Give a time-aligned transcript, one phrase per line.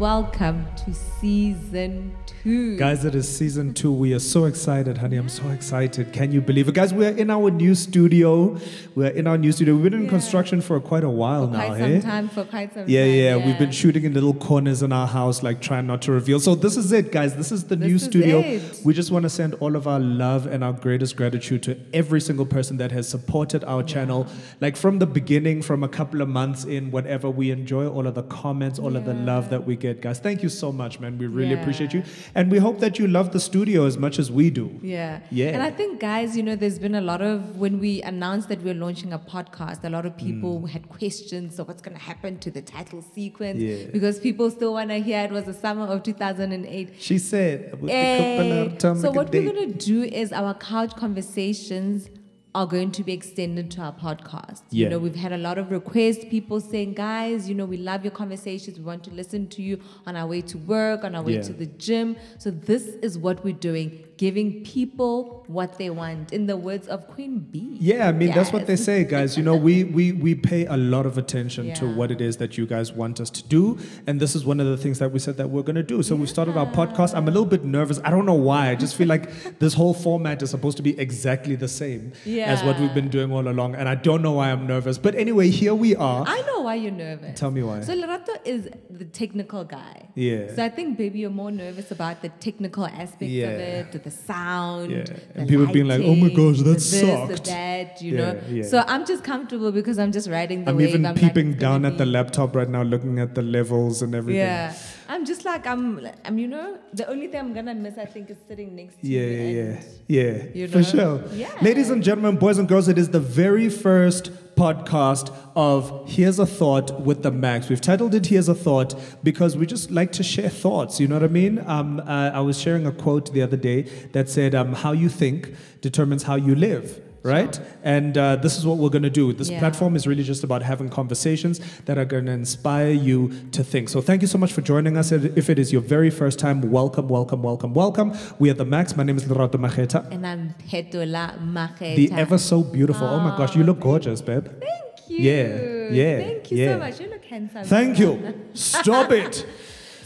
[0.00, 2.74] welcome, to season two.
[2.78, 3.92] Guys, it is season two.
[3.92, 5.18] We are so excited, honey.
[5.18, 6.10] I'm so excited.
[6.14, 6.74] Can you believe it?
[6.74, 8.58] Guys, we're in our new studio.
[8.94, 9.74] We're in our new studio.
[9.74, 10.08] We've been in Yeah.
[10.08, 12.00] construction for quite a while for now, quite hey?
[12.00, 12.12] some eh?
[12.12, 13.10] time, for quite some Yeah, time.
[13.14, 13.46] yeah, yeah.
[13.46, 16.40] We've been shooting in little corners in our house, like trying not to reveal.
[16.40, 17.34] So this is it, guys.
[17.36, 18.38] This is the new is studio.
[18.40, 18.80] it.
[18.82, 22.22] We just want to send all of our love and our greatest gratitude to every
[22.22, 24.26] single person that has supported our channel,
[24.62, 27.28] like from the beginning, from a couple of months in, whatever.
[27.28, 30.18] We enjoy all of the comments, all of the love that we get, guys.
[30.18, 31.18] Thank you so much, man.
[31.18, 31.60] We really Yeah.
[31.60, 32.02] appreciate you,
[32.34, 34.70] and we hope that you love the studio as much as we do.
[34.82, 35.20] Yeah.
[35.30, 35.48] Yeah.
[35.48, 38.62] And I think, guys, you know, there's been a lot of, when we announced that
[38.62, 42.38] we're launching a podcast, a lot of people had questions of what's going to happen
[42.38, 43.58] to the title sequence.
[43.60, 43.68] Mm.
[43.68, 43.86] Yeah.
[43.92, 46.94] Because people still want to hear it was the summer of 2008.
[46.98, 50.54] She said, with the couple of time so what we're going to do is our
[50.54, 52.08] couch conversations
[52.54, 54.62] are going to be extended to our podcast.
[54.70, 54.84] Yeah.
[54.84, 58.04] You know, we've had a lot of requests, people saying, guys, you know, we love
[58.04, 58.78] your conversations.
[58.78, 61.42] We want to listen to you on our way to work, on our way Yeah.
[61.42, 62.16] to the gym.
[62.38, 66.30] So this is what we're doing, giving people what they want.
[66.30, 67.78] In the words of Queen Bee.
[67.80, 69.34] Yeah, I mean that's what they say, guys.
[69.38, 72.58] You know, we we we pay a lot of attention to what it is that
[72.58, 75.18] you guys want us to do, and this is one of the things that we
[75.26, 76.02] said that we're gonna do.
[76.02, 77.14] So we started our podcast.
[77.16, 77.98] I'm a little bit nervous.
[78.04, 78.68] I don't know why.
[78.72, 79.24] I just feel like
[79.64, 83.32] this whole format is supposed to be exactly the same as what we've been doing
[83.32, 84.98] all along, and I don't know why I'm nervous.
[84.98, 86.24] But anyway, here we are.
[86.28, 87.40] I know why you're nervous.
[87.40, 87.80] Tell me why.
[87.80, 90.10] So Lerato is the technical guy.
[90.14, 90.54] Yeah.
[90.56, 93.46] So I think, baby, you're more nervous about the technical aspect Yeah.
[93.46, 95.04] of it, to the sound, Yeah.
[95.36, 98.40] And people being like, "Oh my gosh, that this, sucked." that, you Yeah, know.
[98.50, 98.62] yeah.
[98.72, 100.88] So I'm just comfortable because I'm just riding the I'm wave.
[100.90, 104.02] even I'm like, peeping gonna down at the laptop right now, looking at the levels
[104.02, 104.40] and everything.
[104.46, 104.74] Yeah,
[105.08, 105.84] I'm just like I'm.
[106.24, 106.38] I'm.
[106.38, 109.20] You know, the only thing I'm gonna miss, I think, is sitting next to Yeah,
[109.20, 109.28] you.
[109.28, 111.22] yeah, yeah, yeah, you for sure.
[111.34, 111.50] Yeah.
[111.62, 116.44] Ladies and gentlemen, boys and girls, it is the very first podcast of Here's a
[116.44, 117.70] Thought with the Max.
[117.70, 121.14] We've titled it Here's a Thought because we just like to share thoughts, you know
[121.14, 121.64] what I mean?
[121.66, 123.82] Um, uh, I was sharing a quote the other day
[124.12, 127.00] that said, um, How you think determines how you live.
[127.22, 127.60] Right?
[127.82, 129.32] And uh, this is what we're going to do.
[129.32, 129.58] This Yeah.
[129.58, 133.88] platform is really just about having conversations that are going to inspire you to think.
[133.90, 135.12] So, thank you so much for joining us.
[135.12, 138.12] If it is your very first time, welcome, welcome, welcome, welcome.
[138.38, 138.96] We are the Max.
[138.96, 140.10] My name is Lerato Macheta.
[140.10, 141.96] And I'm Petola Macheta.
[141.96, 143.06] The ever so beautiful.
[143.06, 144.46] Oh my gosh, you look gorgeous, babe.
[144.46, 145.18] Thank you.
[145.18, 146.72] Yeah, yeah, Thank you yeah.
[146.74, 147.00] so much.
[147.00, 147.64] You look handsome.
[147.64, 148.34] Thank you.
[148.54, 149.44] Stop it.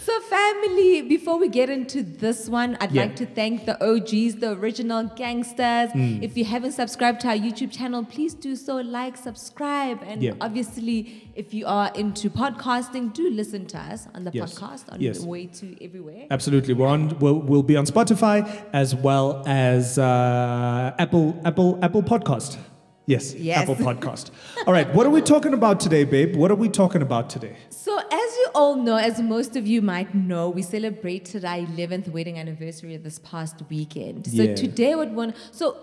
[0.05, 3.03] So, family, before we get into this one, I'd Yeah.
[3.05, 5.89] like to thank the OGs, the original gangsters.
[5.93, 6.23] Mm.
[6.23, 8.77] If you haven't subscribed to our YouTube channel, please do so.
[8.99, 10.01] Like, subscribe.
[10.07, 10.33] And Yeah.
[10.43, 14.53] obviously, if you are into podcasting, do listen to us on the Yes.
[14.59, 15.21] podcast on Yes.
[15.21, 16.27] the way to everywhere.
[16.31, 16.75] Absolutely.
[16.75, 17.17] We're on.
[17.19, 22.59] We'll, we'll be on Spotify as well as uh, Apple Apple Apple Podcast.
[23.07, 23.59] Yes, Yes.
[23.59, 24.31] Apple Podcast.
[24.67, 24.93] All right.
[24.95, 26.37] What are we talking about today, babe?
[26.37, 27.55] What are we talking about today?
[27.69, 28.11] So, as
[28.41, 32.97] you all know, as most of you might know, we celebrated our 11th wedding anniversary
[32.97, 34.27] this past weekend.
[34.27, 34.55] So, Yeah.
[34.55, 35.77] today, what one, so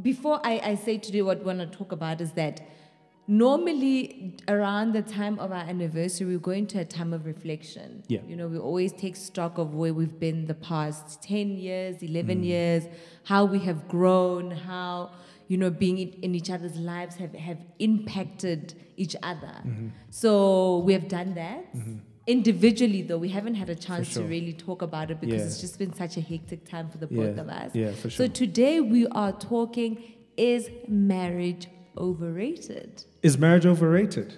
[0.00, 2.60] before I, I say today what we want to talk about is that
[3.26, 8.04] normally around the time of our anniversary, we go into a time of reflection.
[8.06, 8.20] Yeah.
[8.28, 12.42] You know, we always take stock of where we've been the past 10 years, 11
[12.42, 12.44] Mm.
[12.44, 12.84] years,
[13.24, 15.10] how we have grown, how,
[15.50, 19.52] you know, being in, each other's lives have, have impacted each other.
[19.66, 19.88] Mm-hmm.
[20.10, 21.64] So we have done that.
[22.28, 24.22] Individually, though, we haven't had a chance sure.
[24.22, 25.46] to really talk about it because Yeah.
[25.46, 27.22] it's just been such a hectic time for the Yeah.
[27.22, 27.74] both of us.
[27.74, 28.28] Yeah, for sure.
[28.28, 30.00] So today we are talking
[30.36, 31.66] is marriage
[31.98, 33.02] overrated?
[33.20, 34.34] Is marriage overrated?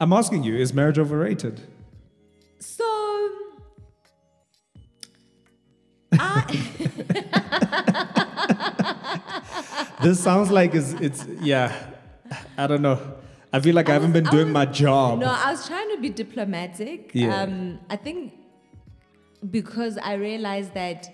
[0.00, 0.56] I'm asking you.
[0.56, 1.60] Is marriage overrated?
[2.58, 2.84] So,
[6.18, 8.76] I,
[10.02, 11.74] This sounds like it's, it's yeah.
[12.56, 12.98] I don't know.
[13.52, 15.18] I feel like I, haven't been I doing was- my job.
[15.18, 17.10] no, I was trying to be diplomatic.
[17.14, 17.42] Yeah.
[17.42, 18.32] Um, I think
[19.50, 21.08] because I realized that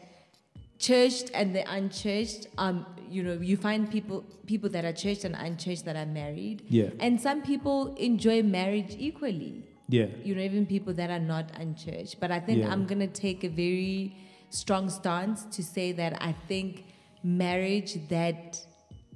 [0.78, 5.34] churched and the unchurched, um, you know, you find people people that are churched and
[5.34, 6.62] unchurched that are married.
[6.68, 6.90] Yeah.
[7.00, 9.64] And some people enjoy marriage equally.
[9.88, 10.06] Yeah.
[10.24, 12.18] you know, even people that are not unchurched.
[12.18, 12.72] But I think Yeah.
[12.72, 14.16] I'm going to take a very
[14.50, 16.86] strong stance to say that I think
[17.22, 18.60] marriage that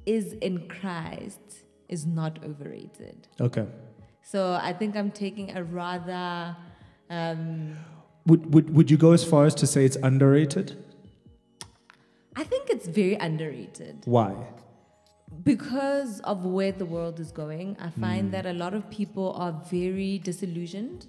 [0.07, 3.29] is in Christ is not overrated.
[3.41, 3.67] Okay.
[4.23, 6.57] So I think I'm taking a rather.
[7.09, 7.77] Um,
[8.27, 10.77] Would, would, would you go as far as to say it's underrated?
[12.37, 14.35] I think it's very underrated Why?
[15.43, 17.77] because of where the world is going.
[17.81, 18.33] I find Mm.
[18.33, 21.07] that a lot of people are very disillusioned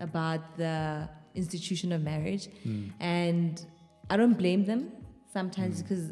[0.00, 2.92] about the institution of marriage, Mm.
[3.00, 3.66] and
[4.10, 4.82] I don't blame them
[5.32, 5.82] sometimes Mm.
[5.82, 6.04] because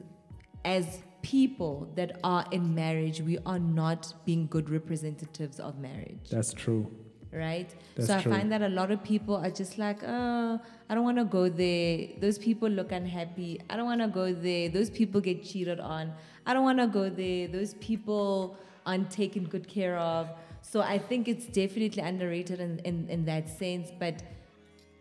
[0.65, 0.87] as
[1.23, 6.29] people that are in marriage, we are not being good representatives of marriage.
[6.31, 6.91] That's true.
[7.33, 7.75] right?
[7.95, 8.33] That's so I true.
[8.33, 11.49] find that a lot of people are just like, oh, I don't want to go
[11.49, 12.09] there.
[12.21, 13.61] Those people look unhappy.
[13.71, 14.69] I don't want to go there.
[14.69, 16.13] Those people get cheated on.
[16.45, 17.49] I don't want to go there.
[17.49, 20.29] Those people aren't taken good care of.
[20.61, 23.91] So I think it's definitely underrated in, in, in that sense.
[23.99, 24.23] But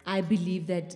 [0.05, 0.95] I believe that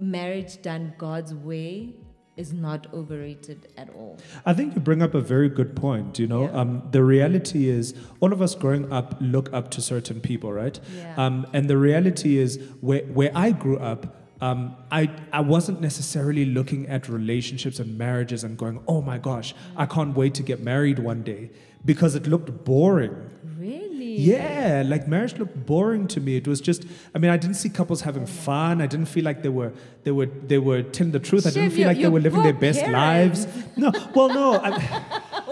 [0.00, 1.94] marriage done God's way
[2.38, 4.18] is not overrated at all.
[4.46, 6.18] I think you bring up a very good point.
[6.18, 6.60] You know, Yeah.
[6.60, 10.78] um, the reality is all of us growing up look up to certain people, right?
[10.96, 11.14] Yeah.
[11.22, 14.14] Um, and the reality is where where I grew up.
[14.40, 14.60] Um,
[14.92, 19.84] I, I wasn't necessarily looking at relationships and marriages and going, oh my gosh, I
[19.94, 21.50] can't wait to get married one day
[21.84, 23.16] because it looked boring.
[23.58, 23.87] Really?
[24.18, 26.36] Yeah, like marriage looked boring to me.
[26.36, 26.84] It was just,
[27.14, 28.82] I mean, I didn't see couples having fun.
[28.82, 29.72] I didn't feel like they were,
[30.04, 31.46] they were, they were telling the truth.
[31.46, 33.46] I didn't feel like they were living their best parents.
[33.46, 33.66] lives.
[33.76, 34.70] No, well, no, I,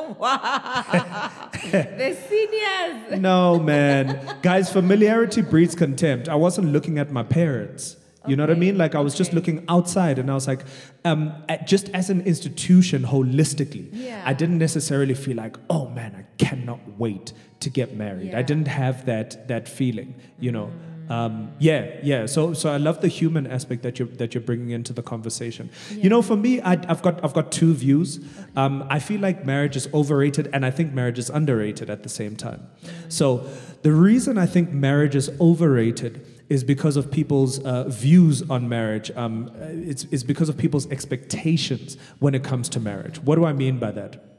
[1.70, 3.20] The seniors.
[3.20, 4.72] no, man, guys.
[4.72, 6.28] Familiarity breeds contempt.
[6.28, 7.96] I wasn't looking at my parents.
[8.28, 8.76] You know what I mean?
[8.78, 10.64] Like I was just looking outside, and I was like,
[11.05, 14.23] um, at, just as an institution, holistically, Yeah.
[14.25, 18.34] I didn't necessarily feel like, oh man, I cannot wait to get married.
[18.34, 20.14] I didn't have that that feeling.
[20.38, 20.70] You know.
[21.08, 22.26] Um, yeah, yeah.
[22.26, 25.70] So, so I love the human aspect that you're that you're bringing into the conversation.
[25.93, 28.19] You know, for me, I, I've got I've got two views.
[28.56, 32.08] Um, I feel like marriage is overrated, and I think marriage is underrated at the
[32.08, 32.67] same time.
[33.08, 33.46] So,
[33.82, 39.10] the reason I think marriage is overrated is because of people's uh, views on marriage.
[39.16, 43.19] Um, it's, it's because of people's expectations when it comes to marriage.
[43.20, 44.36] What do I mean by that?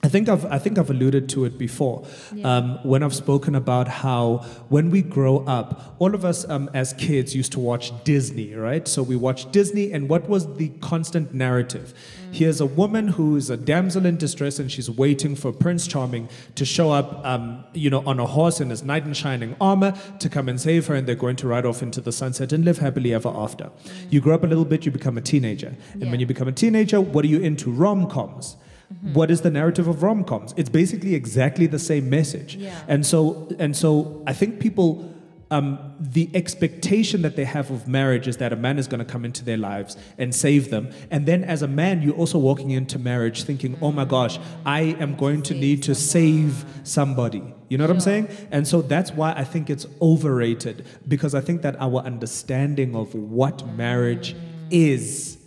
[0.00, 2.56] I think I've I think I've alluded to it before Yeah.
[2.58, 6.92] um, when I've spoken about how when we grow up, all of us um, as
[6.92, 8.86] kids used to watch Disney, right?
[8.86, 11.92] So we watched Disney, and what was the constant narrative?
[12.30, 16.28] Here's a woman who is a damsel in distress, and she's waiting for Prince Charming
[16.54, 19.94] to show up, um, you know, on a horse in his knight in shining armor
[20.20, 22.64] to come and save her, and they're going to ride off into the sunset and
[22.64, 23.70] live happily ever after.
[24.10, 26.52] You grow up a little bit, you become a teenager, and when you become a
[26.52, 27.68] teenager, what are you into?
[27.72, 28.56] Rom coms.
[28.98, 29.14] Mm-hmm.
[29.14, 30.52] What is the narrative of rom coms?
[30.56, 32.56] It's basically exactly the same message.
[32.56, 32.80] Yeah.
[32.88, 35.14] And so, and so, I think people,
[35.52, 39.04] um, the expectation that they have of marriage is that a man is going to
[39.04, 40.90] come into their lives and save them.
[41.12, 44.10] And then, as a man, you're also walking into marriage thinking, "Oh my mm-hmm.
[44.10, 48.28] gosh, I am going to need to save somebody." You know what I'm saying?
[48.50, 53.14] And so that's why I think it's overrated because I think that our understanding of
[53.14, 54.38] what marriage mm.
[54.70, 55.37] is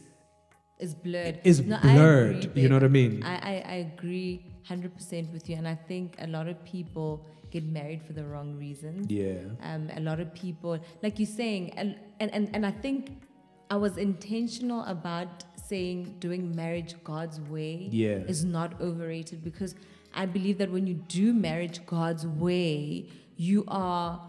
[0.81, 1.39] is blurred.
[1.43, 2.45] is No, blurred.
[2.45, 3.23] agree, you know what I mean?
[3.23, 5.55] I, I, I agree 100% with you.
[5.55, 9.11] And I think a lot of people get married for the wrong reasons.
[9.11, 9.39] yeah.
[9.61, 13.21] Um, a lot of people, like you're saying, and, and, and, and I think
[13.69, 18.19] I was intentional about saying doing marriage God's way Yeah.
[18.33, 19.75] is not overrated because
[20.13, 23.07] I believe that when you do marriage God's way,
[23.37, 24.21] you are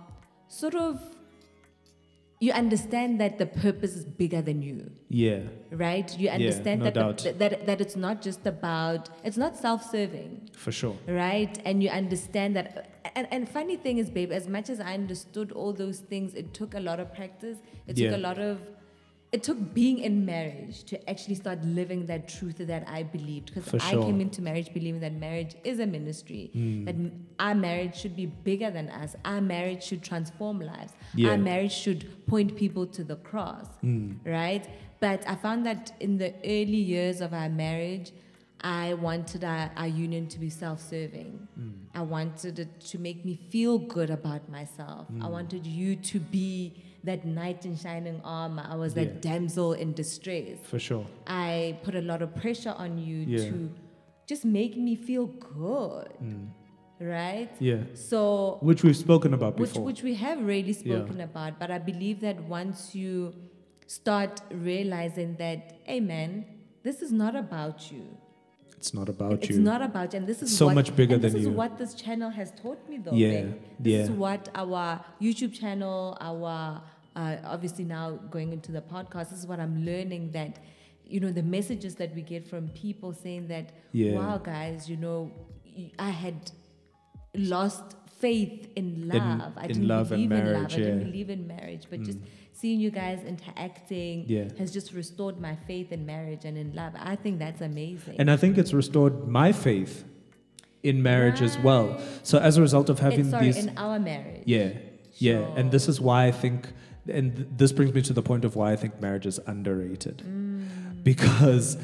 [0.48, 1.00] sort of,
[2.44, 4.76] you understand that the purpose is bigger than you
[5.24, 5.42] Yeah.
[5.86, 6.08] right?
[6.22, 10.30] You understand no that, the, that that it's not just about it's not self-serving,
[10.64, 10.96] For sure.
[11.24, 11.54] right?
[11.66, 12.66] And you understand that.
[13.18, 16.46] And, and funny thing is, babe, as much as I understood all those things, it
[16.58, 17.58] took a lot of practice.
[17.88, 18.20] It took Yeah.
[18.22, 18.54] a lot of.
[19.32, 23.54] It took being in marriage to actually start living that truth that I believed.
[23.54, 24.02] Because I sure.
[24.04, 26.84] came into marriage believing that marriage is a ministry, Hmm.
[26.84, 26.96] that
[27.38, 29.16] our marriage should be bigger than us.
[29.24, 30.92] Our marriage should transform lives.
[31.14, 31.30] Yeah.
[31.30, 34.12] Our marriage should point people to the cross Hmm.
[34.26, 34.68] right?
[35.00, 38.12] But I found that in the early years of our marriage,
[38.60, 41.48] I wanted our, our union to be self serving.
[41.94, 45.08] I wanted it to make me feel good about myself.
[45.20, 46.74] I wanted you to be
[47.04, 48.64] that knight in shining armor.
[48.68, 49.04] I was Yeah.
[49.04, 50.58] that damsel in distress.
[50.62, 51.06] For sure.
[51.26, 53.50] I put a lot of pressure on you Yeah.
[53.50, 53.70] to
[54.26, 56.46] just make me feel good, mm.
[57.00, 57.50] right?
[57.58, 57.82] Yeah.
[57.94, 59.84] So Which we've spoken about which, before.
[59.84, 60.82] which we have really Yeah.
[60.96, 63.34] spoken about but i believe that once you
[63.86, 66.44] start realizing that hey man
[66.82, 68.04] this is not about you
[68.82, 69.54] it's not about it's you.
[69.56, 71.46] It's not about you and this is So what, much bigger and this than is
[71.46, 71.52] you.
[71.60, 73.54] what this channel has taught me though Yeah, babe.
[73.88, 74.84] this is what our
[75.26, 76.54] youtube channel our
[77.14, 80.58] uh, obviously now going into the podcast this is what i'm learning that
[81.14, 84.18] you know the messages that we get from people saying that Yeah.
[84.18, 85.30] wow guys you know
[85.98, 86.38] i had
[87.34, 87.84] lost
[88.22, 89.52] faith in love.
[89.56, 90.54] I in didn't love and believe in love.
[90.54, 91.04] marriage, I didn't yeah.
[91.04, 91.10] Mm.
[91.10, 91.84] believe in marriage.
[91.90, 92.18] But just
[92.52, 94.44] seeing you guys interacting Yeah.
[94.58, 96.92] has just restored my faith in marriage and in love.
[96.96, 98.16] I think that's amazing.
[98.18, 100.04] And I think it's restored my faith
[100.82, 101.98] in marriage as well.
[102.22, 104.42] So as a result of having It's- sorry, these in our marriage.
[104.46, 104.70] Yeah,
[105.16, 106.72] yeah, and this is why I think,
[107.08, 110.18] and th- this brings me to the point of why I think marriage is underrated,
[110.26, 111.02] Mm.
[111.04, 111.78] because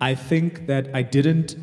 [0.00, 1.56] I think that I didn't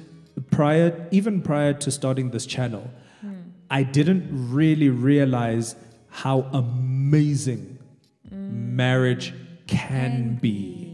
[0.52, 2.90] prior, even prior to starting this channel,
[3.22, 3.30] Hmm.
[3.70, 5.76] I didn't really realize
[6.10, 7.77] how amazing
[8.48, 9.34] marriage
[9.68, 10.88] can be.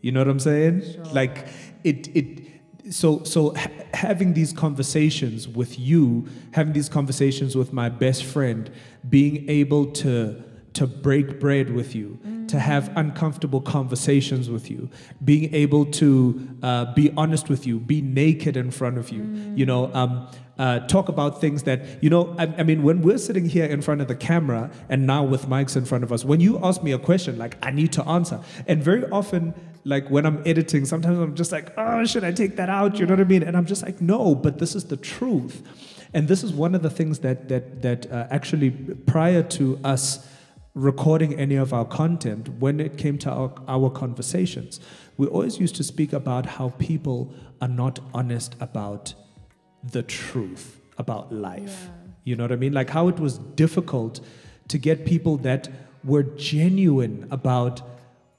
[0.00, 0.82] You know what I'm saying?
[1.12, 1.48] Like
[1.84, 2.48] it it
[2.90, 8.70] so so ha- having these conversations with you, having these conversations with my best friend,
[9.08, 10.42] being able to
[10.74, 14.88] to break bread with you, to have uncomfortable conversations with you,
[15.24, 19.22] being able to uh, be honest with you, be naked in front of you,
[19.54, 23.18] you know, um, uh, talk about things that, you know, I, I mean, when we're
[23.18, 26.24] sitting here in front of the camera and now with mics in front of us,
[26.24, 28.40] when you ask me a question, like, I need to answer.
[28.66, 32.56] And very often, like when I'm editing, sometimes I'm just like, oh, should I take
[32.56, 32.98] that out?
[32.98, 33.44] You know what I mean?
[33.44, 35.62] And I'm just like, no, but this is the truth.
[36.12, 40.26] And this is one of the things that that that uh, actually prior to us
[40.78, 44.78] recording any of our content, when it came to our, our conversations,
[45.16, 49.14] we always used to speak about how people are not honest about
[49.82, 51.88] the truth about life.
[52.22, 52.72] You know what I mean?
[52.72, 54.20] Like how it was difficult
[54.68, 55.68] to get people that
[56.04, 57.82] were genuine about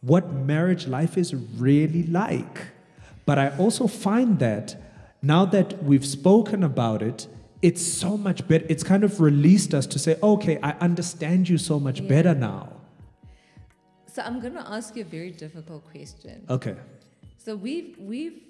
[0.02, 2.68] what marriage life is really like.
[3.26, 4.82] But I also find that
[5.22, 7.28] now that we've spoken about it,
[7.62, 8.66] it's so much better.
[8.70, 12.74] It's kind of released us to say, okay, I understand you so much better now.
[14.08, 16.46] So I'm gonna ask you a very difficult question.
[16.50, 16.76] Okay.
[17.38, 18.42] So we've we've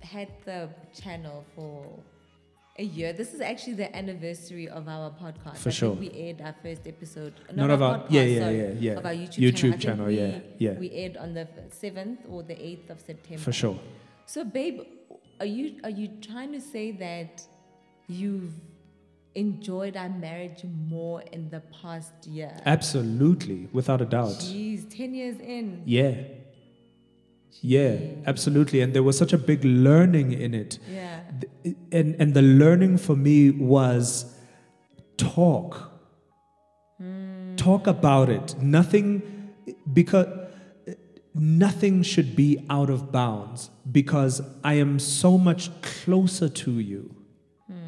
[0.00, 1.98] had the channel for
[2.78, 3.12] a year.
[3.12, 5.56] This is actually the anniversary of our podcast.
[5.58, 7.32] For I Think we aired our first episode.
[7.48, 8.92] Not Not of our- podcast, yeah, yeah, yeah, yeah.
[8.92, 9.78] Of our YouTube, YouTube channel.
[9.78, 10.72] Channel, we, yeah, yeah.
[10.78, 13.42] We aired on the seventh or the eighth of September.
[13.42, 13.78] For sure.
[14.26, 14.80] So, babe,
[15.40, 17.42] are you are you trying to say that
[18.08, 18.52] you've
[19.34, 22.56] enjoyed our marriage more in the past year?
[22.64, 24.28] Absolutely, without a doubt.
[24.28, 25.82] Jeez, ten years in.
[25.84, 26.14] Yeah.
[27.62, 27.96] Yeah,
[28.26, 28.82] absolutely.
[28.82, 30.78] And there was such a big learning in it.
[30.90, 31.20] Yeah.
[31.90, 34.36] And, and the learning for me was
[35.16, 35.90] talk.
[36.98, 37.56] Hmm.
[37.56, 38.54] Talk about it.
[38.60, 39.52] Nothing,
[39.90, 40.26] because
[41.34, 47.14] nothing should be out of bounds because I am so much closer to you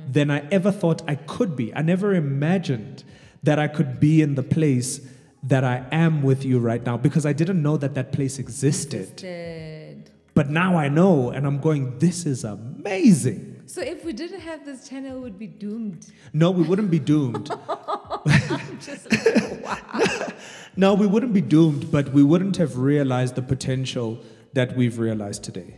[0.09, 1.75] than I ever thought I could be.
[1.75, 3.05] I never imagined
[3.43, 5.01] that I could be in the place
[5.43, 9.15] that I am with you right now because I didn't know that that place existed.
[9.17, 10.11] Did.
[10.35, 13.63] But now I know, and I'm going, this is amazing.
[13.67, 16.07] So if we didn't have this channel, we would be doomed.
[16.33, 17.47] No, we wouldn't be doomed.
[18.81, 20.29] Just like, wow.
[20.77, 24.21] No, we wouldn't be doomed, but we wouldn't have realized the potential
[24.53, 25.77] that we've realized today.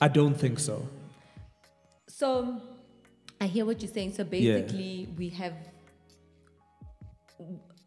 [0.00, 0.88] I don't think so.
[2.08, 2.60] So
[3.40, 4.14] I hear what you're saying.
[4.14, 5.54] So basically, we have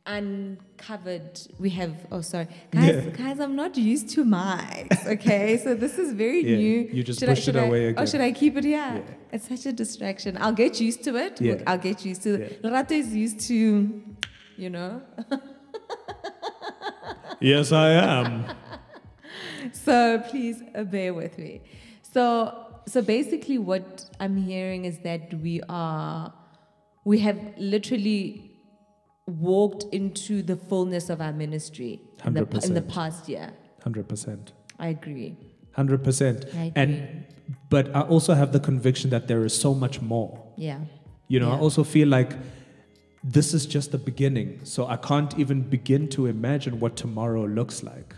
[0.05, 1.39] uncovered.
[1.59, 1.93] We have.
[2.11, 3.05] Oh, sorry, guys.
[3.05, 3.11] Yeah.
[3.11, 5.05] Guys, I'm not used to mics.
[5.05, 6.89] Okay, so this is very Yeah, new.
[6.93, 8.77] you just Should I- it I- away Oh, should I keep it here?
[8.77, 9.01] Yeah.
[9.33, 10.37] It's such a distraction.
[10.39, 11.39] I'll get used to it.
[11.41, 11.61] Yeah.
[11.67, 12.61] I'll get used to it.
[12.63, 14.01] Lerato is used to,
[14.57, 15.01] you know.
[17.43, 18.45] Yes, I am.
[19.73, 21.61] So please uh, bear with me.
[22.13, 26.33] So so basically what I'm hearing is that we are
[27.03, 28.51] we have literally
[29.27, 33.51] walked into the fullness of our ministry in the, in the past year.
[33.83, 34.51] 100%.
[34.79, 35.37] I agree.
[35.77, 36.55] 100%.
[36.55, 37.25] I And
[37.69, 40.43] but I also have the conviction that there is so much more.
[40.57, 40.79] Yeah.
[41.27, 42.33] You know, I also feel like
[43.23, 44.59] this is just the beginning.
[44.63, 48.15] So I can't even begin to imagine what tomorrow looks like.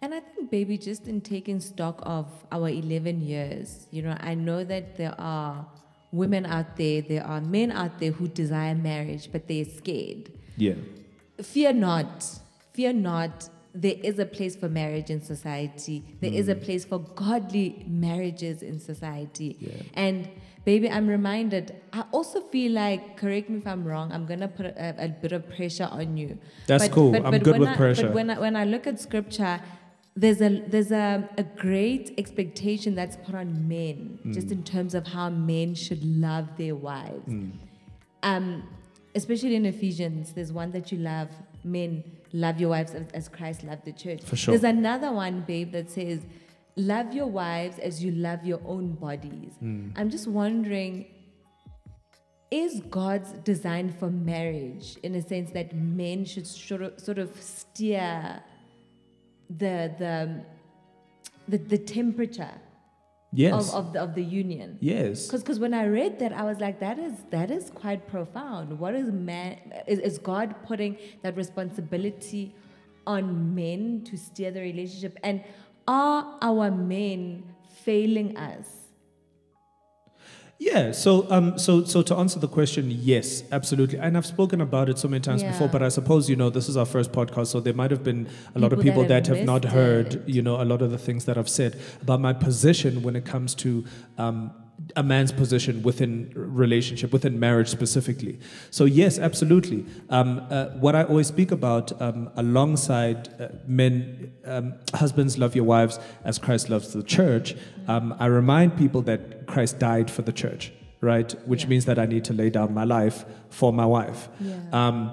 [0.00, 4.34] And I think, baby, just in taking stock of our 11 years, you know, I
[4.34, 5.66] know that there are
[6.12, 10.30] women out there, there are men out there who desire marriage, but they're scared.
[10.56, 10.74] Yeah.
[11.42, 12.24] Fear not.
[12.72, 13.48] Fear not.
[13.74, 16.02] There is a place for marriage in society.
[16.20, 16.64] There is a mm.
[16.64, 19.56] place for godly marriages in society.
[19.60, 19.82] Yeah.
[19.94, 20.28] And
[20.64, 21.76] baby, I'm reminded.
[21.92, 24.10] I also feel like, correct me if I'm wrong.
[24.10, 26.38] I'm gonna put a, a bit of pressure on you.
[26.66, 27.14] That's cool.
[27.14, 28.02] I'm good with I, pressure.
[28.04, 29.60] But when I, when I look at scripture,
[30.22, 34.34] there's a there's a, a great expectation that's put on men, Mm.
[34.36, 37.32] just in terms of how men should love their wives
[38.22, 38.68] um,
[39.14, 41.28] especially in Ephesians, there's one that you love,
[41.64, 44.22] men, love your wives as, as Christ loved the church.
[44.22, 44.52] For sure.
[44.52, 46.20] There's another one, babe, that says,
[46.76, 49.54] love your wives as you love your own bodies.
[49.60, 49.90] Hmm.
[49.96, 51.06] I'm just wondering,
[52.50, 57.40] is God's design for marriage in a sense that men should sort of, sort of
[57.42, 58.42] steer
[59.50, 60.44] the, the,
[61.48, 62.50] the, the temperature
[63.30, 63.74] Yes.
[63.74, 64.78] of, of, the, of the union?
[64.80, 65.28] yes.
[65.30, 68.78] Because when I read that, I was like, that is that is quite profound.
[68.78, 69.58] What is man?
[69.86, 72.54] Is, is God putting that responsibility
[73.06, 75.18] on men to steer the relationship?
[75.22, 75.44] And
[75.86, 77.44] are our men
[77.84, 78.87] failing us?
[80.60, 84.88] Yeah, so um, so so to answer the question, yes, absolutely, and I've spoken about
[84.88, 85.68] it so many times before.
[85.68, 88.28] But I suppose you know this is our first podcast, so there might have been
[88.56, 90.82] a lot of People people that that have have not heard, you know, a lot
[90.82, 91.78] of the things that I've said.
[92.02, 93.84] About my position when it comes to
[94.18, 94.50] um,
[94.96, 98.38] a man's position within relationship, within marriage specifically.
[98.70, 99.84] So yes, absolutely.
[100.08, 105.64] Um, uh, what I always speak about um, alongside uh, men, um, husbands love your
[105.64, 107.54] wives as Christ loves the church.
[107.88, 111.34] Um, I remind people that Christ died for the church, right?
[111.46, 111.70] Which Yeah.
[111.70, 114.28] means that I need to lay down my life for my wife.
[114.40, 114.54] Yeah.
[114.72, 115.10] Um,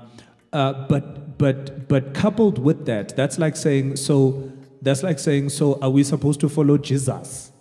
[0.54, 4.52] uh, but but but coupled with that, that's like saying so.
[4.82, 5.80] That's like saying so.
[5.82, 7.52] Are we supposed to follow Jesus?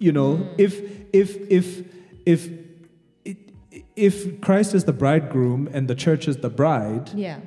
[0.00, 0.54] You know, Mm.
[0.58, 0.72] if
[1.12, 1.66] if if
[2.26, 2.40] if
[3.96, 7.38] if Christ is the bridegroom and the church is the bride, yeah.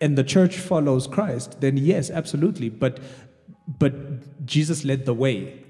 [0.00, 2.68] and the church follows Christ, then yes, absolutely.
[2.70, 3.00] But
[3.78, 3.92] but
[4.46, 5.62] Jesus led the way,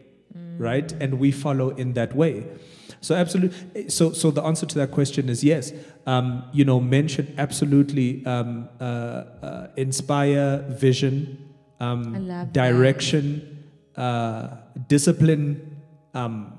[0.58, 0.92] right?
[1.00, 2.46] And we follow in that way.
[3.00, 3.88] So absolutely.
[3.88, 5.72] So so the answer to that question is yes.
[6.06, 11.38] Um, you know, men should absolutely um, uh, uh, inspire vision,
[11.80, 12.02] um,
[12.52, 13.64] direction,
[13.96, 14.48] uh,
[14.88, 15.69] discipline.
[16.14, 16.52] Um,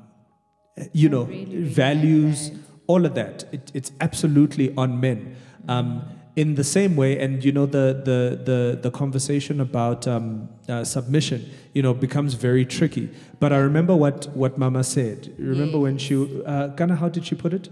[0.94, 2.52] you know, really, values,
[2.88, 3.46] all of that.
[3.52, 5.36] It, it's absolutely on men.
[5.68, 6.04] Um,
[6.36, 10.84] in the same way, and you know, the the the, the conversation about um, uh,
[10.84, 13.10] submission, you know, becomes very tricky.
[13.40, 15.34] But I remember what what Mama said.
[15.38, 16.16] Remember when she,
[16.46, 17.70] uh, Ghana, how did she put it?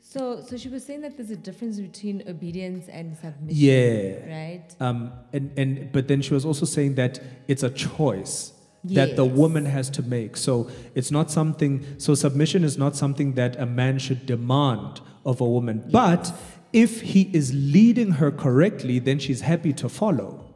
[0.00, 3.56] So, so she was saying that there's a difference between obedience and submission.
[3.56, 4.26] Yeah.
[4.26, 4.64] Right.
[4.80, 8.52] Um, and and but then she was also saying that it's a choice
[8.84, 10.36] that the woman has to make.
[10.36, 11.84] So it's not something.
[11.98, 15.84] So submission is not something that a man should demand of a woman.
[15.90, 16.32] But
[16.72, 20.46] if he is leading her correctly, then she's happy to follow.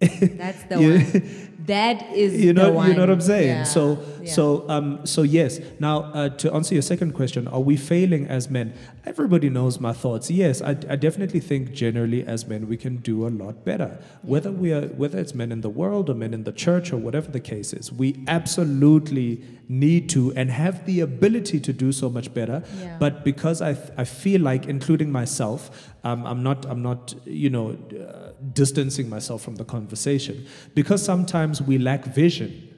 [0.00, 1.51] That's the one.
[1.66, 2.88] That is you know the one.
[2.88, 3.48] you know what I'm saying.
[3.48, 4.32] Yeah, So yeah.
[4.32, 5.60] so um so yes.
[5.78, 8.74] Now uh, to answer your second question, are we failing as men?
[9.04, 10.30] Everybody knows my thoughts.
[10.30, 13.98] Yes, I, I definitely think generally as men we can do a lot better.
[14.22, 16.96] Whether we are whether it's men in the world or men in the church or
[16.96, 22.08] whatever the case is, we absolutely need to and have the ability to do so
[22.10, 22.62] much better.
[22.78, 22.96] Yeah.
[22.98, 27.70] But because I, I feel like, including myself, um, I'm not, I'm not, you know,
[27.70, 32.68] uh, distancing myself from the conversation because sometimes we lack vision.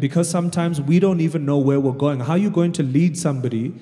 [0.00, 2.20] Because sometimes we don't even know where we're going.
[2.20, 3.74] How are you going to lead somebody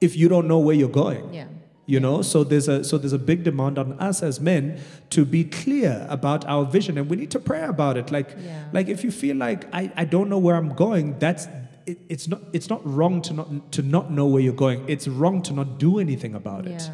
[0.00, 1.32] if you don't know where you're going?
[1.32, 1.46] Yeah.
[1.86, 4.80] You know, so there's a so there's a big demand on us as men
[5.10, 8.10] to be clear about our vision, and we need to pray about it.
[8.10, 8.64] Like, Yeah.
[8.72, 11.46] like if you feel like I, I don't know where I'm going, that's
[11.86, 14.84] it, it's not it's not wrong to not to not know where you're going.
[14.88, 16.88] It's wrong to not do anything about it.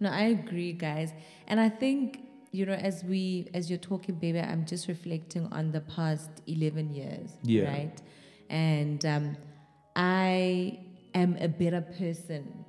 [0.00, 1.12] No, I agree, guys.
[1.46, 2.18] And I think,
[2.56, 6.86] you know, as we as you're talking, baby, I'm just reflecting on the past eleven
[7.00, 7.28] years.
[7.42, 7.64] Yeah.
[7.74, 7.96] Right.
[8.48, 9.26] And um,
[9.96, 10.78] I
[11.14, 12.64] am a better person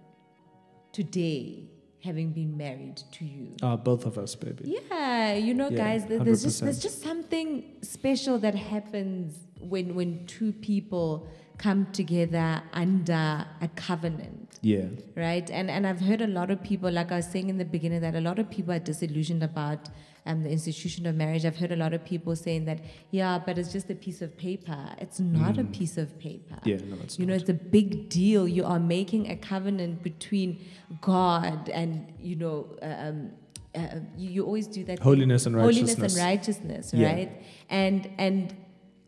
[0.92, 1.64] today
[2.04, 3.48] having been married to you.
[3.62, 4.78] Uh, both of us, baby.
[4.90, 7.50] Yeah, you know, Yeah, guys, there- there's just there's just something
[7.82, 14.88] special that happens when when two people come together under a covenant Yeah.
[15.16, 15.50] right?
[15.50, 18.02] And and I've heard a lot of people, like I was saying in the beginning,
[18.02, 19.90] that a lot of people are disillusioned about
[20.28, 21.46] um, the institution of marriage.
[21.46, 22.80] I've heard a lot of people saying that,
[23.12, 24.78] yeah, but it's just a piece of paper.
[24.98, 26.58] It's not a piece of paper.
[26.66, 28.48] Yeah, no, it's you know, it's a big deal.
[28.48, 30.60] You are making a covenant between
[31.02, 32.76] God and you know.
[32.82, 33.32] Um,
[33.76, 34.98] uh, you, you always do that.
[35.00, 35.04] thing.
[35.04, 36.16] Holiness and Holiness righteousness.
[36.16, 37.12] and righteousness, Yeah.
[37.14, 37.32] right?
[37.70, 38.56] And and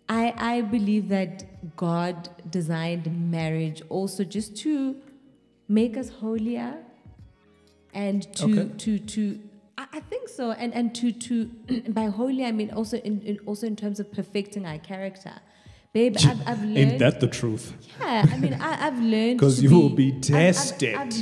[0.09, 4.95] I I believe that God designed marriage also just to
[5.67, 6.75] make us holier
[7.93, 8.69] and to Okay.
[8.77, 9.39] to to
[9.77, 11.45] I, I think so and and to to
[11.89, 15.33] by holy I mean also in, in also in terms of perfecting our character
[15.97, 17.65] babe I've, I've learned Ain't that the truth?
[17.99, 20.95] yeah I mean I, I've learned because you will be I've- I've- tested.
[20.95, 21.15] I've,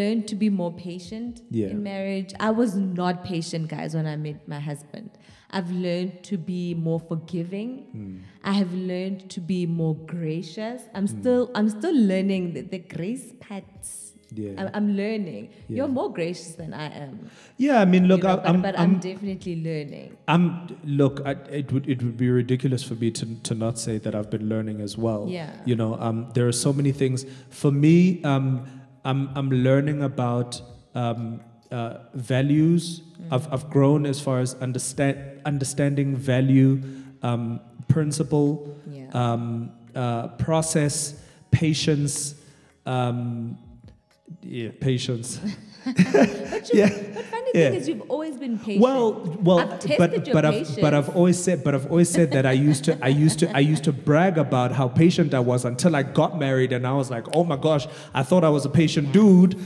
[0.00, 1.68] learned to be more patient Yeah.
[1.72, 5.10] in marriage I was not patient guys when I met my husband
[5.58, 8.16] I've learned to be more forgiving Hmm.
[8.50, 11.20] I have learned to be more gracious I'm Hmm.
[11.20, 14.52] still I'm still learning the, the grace parts Yeah.
[14.58, 15.50] I'm, I'm learning.
[15.68, 15.76] Yeah.
[15.78, 17.30] You're more gracious than I am.
[17.56, 20.16] Yeah, I mean, look, you know, I- but, I'm, but I'm, I'm, definitely learning.
[20.28, 21.20] I'm look.
[21.24, 24.30] I, it would it would be ridiculous for me to to not say that I've
[24.30, 25.26] been learning as well.
[25.28, 25.50] Yeah.
[25.64, 28.22] You know, um, there are so many things for me.
[28.24, 28.66] Um,
[29.04, 30.60] I'm I'm learning about
[30.94, 31.40] um,
[31.70, 33.00] uh, values.
[33.00, 33.28] Mm.
[33.32, 36.80] I've I've grown as far as understand understanding value,
[37.22, 39.08] um, principle, Yeah.
[39.14, 42.34] um, uh, process, patience.
[42.86, 43.58] Um,
[44.42, 45.40] Yeah, patience.
[45.82, 46.88] But, Yeah.
[47.14, 47.70] but funny Yeah.
[47.70, 48.82] thing is, you've always been patient.
[48.82, 52.32] Well, well, I've but your but I've but I've always said but I've always said
[52.32, 55.40] that I used to I used to I used to brag about how patient I
[55.40, 58.50] was until I got married and I was like, oh my gosh, I thought I
[58.50, 59.56] was a patient dude.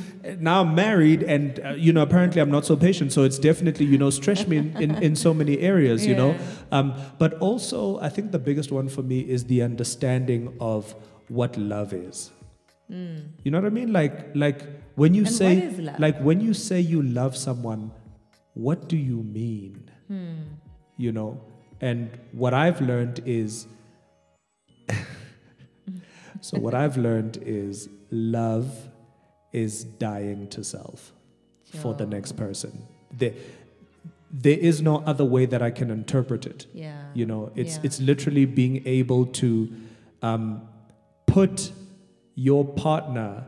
[0.40, 3.12] Now I'm married and uh, you know apparently I'm not so patient.
[3.12, 6.06] So it's definitely you know stretched me in, in, in so many areas.
[6.06, 6.36] You know,
[6.70, 10.94] um, but also I think the biggest one for me is the understanding of
[11.28, 12.30] what love is.
[12.88, 13.92] You know what I mean?
[13.92, 14.62] Like like
[14.94, 15.22] when you.
[15.22, 16.00] And say what is love?
[16.00, 17.90] like when you say you love someone,
[18.54, 19.90] what do you mean?
[20.08, 20.34] Hmm.
[20.96, 21.40] You know?
[21.80, 23.66] And what I've learned is
[26.40, 28.88] so what I've learned is love
[29.52, 31.12] is dying to self
[31.80, 32.86] for the next person.
[33.12, 33.32] There,
[34.30, 36.66] there is no other way that I can interpret it.
[36.72, 37.02] Yeah.
[37.14, 37.82] You know, it's Yeah.
[37.84, 39.72] it's literally being able to
[40.22, 40.62] um,
[41.26, 41.72] put
[42.34, 43.44] your partner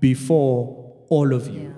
[0.00, 1.72] before all of you, Yeah.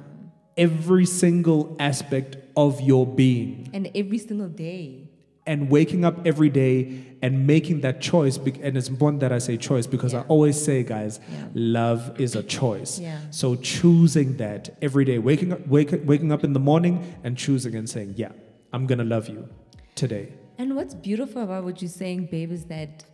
[0.56, 5.08] every single aspect of your being, And every single day.
[5.46, 8.36] and waking up every day and making that choice.
[8.36, 11.48] And it's important that I say choice because I always say, guys, Yeah.
[11.54, 12.98] love is a choice.
[12.98, 13.18] Yeah.
[13.30, 16.94] So choosing that every day, waking up, wake, waking up in the morning
[17.24, 18.32] and choosing and saying, yeah,
[18.72, 19.48] I'm gonna love you
[19.94, 20.28] today.
[20.58, 23.04] And what's beautiful about what you're saying, babe, is that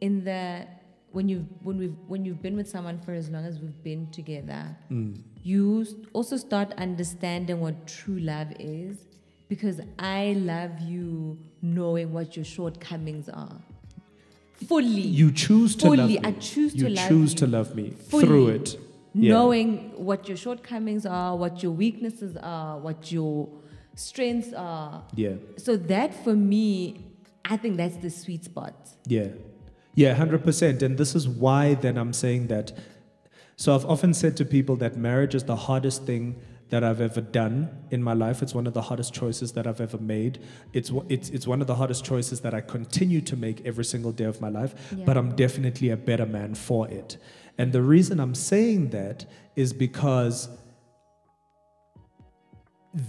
[0.00, 0.66] in the
[1.14, 4.02] when you when we when you've been with someone for as long as we've been
[4.10, 5.22] together, Mm.
[5.42, 8.96] you also start understanding what true love is.
[9.48, 10.22] Because I
[10.52, 13.58] love you knowing what your shortcomings are.
[14.68, 15.00] Fully.
[15.20, 16.18] You choose to love Fully.
[16.18, 16.24] me.
[16.24, 17.38] I choose you to love choose you.
[17.40, 18.24] to love me Fully.
[18.26, 18.78] through it.
[19.16, 19.34] Yeah.
[19.34, 23.48] knowing what your shortcomings are, what your weaknesses are, what your
[23.94, 25.04] strengths are.
[25.14, 25.34] Yeah.
[25.56, 27.04] So that for me,
[27.44, 28.74] I think that's the sweet spot.
[29.06, 29.28] Yeah.
[29.94, 30.82] Yeah, 100%.
[30.82, 32.72] And this is why then I'm saying that.
[33.56, 37.20] So I've often said to people that marriage is the hardest thing that I've ever
[37.20, 38.42] done in my life.
[38.42, 40.40] It's one of the hardest choices that I've ever made.
[40.72, 43.84] It's, one- it's, it's one of the hardest choices that I continue to make every
[43.84, 45.04] single day of my life, Yeah.
[45.04, 47.16] but I'm definitely a better man for it.
[47.58, 50.48] And the reason I'm saying that is because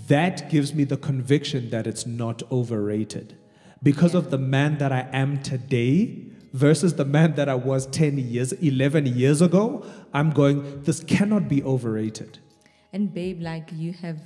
[0.07, 3.37] that gives me the conviction that it's not overrated.
[3.83, 8.17] Because of the man that I am today versus the man that I was 10
[8.17, 12.39] years, 11 years ago, I'm going, this cannot be overrated.
[12.93, 14.19] And babe, like you have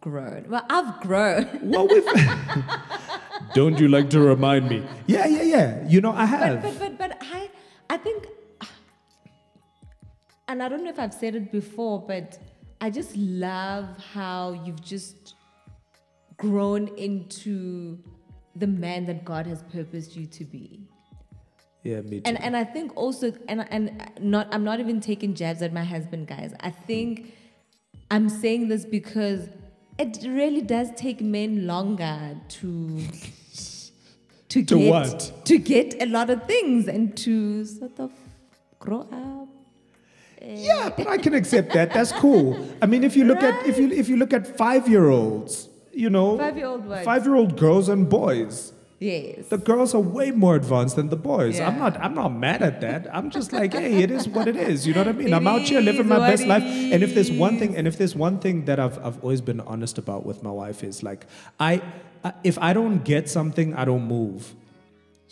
[0.00, 0.46] grown.
[0.48, 1.60] Well, I've grown.
[1.62, 2.04] Well, we've.
[3.54, 4.82] Don't you like to remind me?
[5.06, 5.88] Yeah, yeah, yeah.
[5.88, 6.62] You know, I have.
[6.62, 7.50] But but but but I
[7.88, 8.26] I think
[10.48, 12.38] and I don't know if I've said it before, but
[12.80, 15.34] I just love how you've just
[16.36, 17.98] grown into
[18.54, 20.88] the man that God has purposed you to be.
[21.86, 22.28] Yeah, me too.
[22.28, 23.84] And and I think also and and
[24.20, 26.52] not I'm not even taking jabs at my husband, guys.
[26.60, 27.32] I think
[28.10, 29.48] I'm saying this because
[29.98, 32.18] it really does take men longer
[32.60, 33.00] to
[34.48, 35.32] to, To get what?
[35.44, 38.12] to get a lot of things and to sort of
[38.78, 39.48] grow up.
[40.42, 41.92] Yeah, but I can accept that.
[41.92, 42.68] That's cool.
[42.80, 45.68] I mean, if you look at if you if you look at five year olds,
[45.92, 48.72] you know, Five-year-old five year old girls and boys.
[48.98, 49.48] Yes.
[49.48, 51.60] The girls are way more advanced than the boys.
[51.60, 52.00] I'm not.
[52.00, 53.06] I'm not mad at that.
[53.14, 54.86] I'm just like, hey, it is what it is.
[54.86, 55.28] You know what I mean?
[55.28, 56.62] It I'm out here living my best life.
[56.62, 59.60] And if there's one thing, and if there's one thing that I've I've always been
[59.60, 61.26] honest about with my wife is like,
[61.60, 61.82] I,
[62.24, 64.54] I if I don't get something, I don't move.